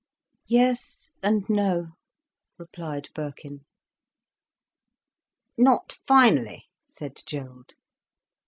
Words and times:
"Yes 0.47 1.11
and 1.21 1.47
no," 1.47 1.89
replied 2.57 3.09
Birkin. 3.13 3.65
"Not 5.59 5.99
finally?" 6.07 6.65
said 6.87 7.21
Gerald. 7.27 7.75